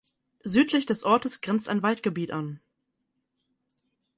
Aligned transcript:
Südlich 0.43 0.87
des 0.87 1.03
Ortes 1.03 1.41
grenzt 1.41 1.69
ein 1.69 1.83
Waldgebiet 1.83 2.31
an. 2.31 2.59